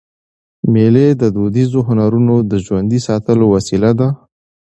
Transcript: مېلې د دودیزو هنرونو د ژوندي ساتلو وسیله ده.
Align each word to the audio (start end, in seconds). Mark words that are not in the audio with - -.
مېلې 0.73 1.07
د 1.21 1.23
دودیزو 1.35 1.79
هنرونو 1.87 2.35
د 2.51 2.53
ژوندي 2.65 2.99
ساتلو 3.07 3.45
وسیله 3.55 3.91
ده. 3.99 4.07